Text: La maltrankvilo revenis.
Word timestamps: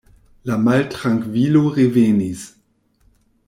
La 0.51 0.55
maltrankvilo 0.67 1.63
revenis. 1.77 2.49